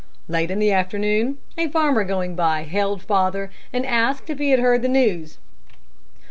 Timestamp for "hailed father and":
2.63-3.85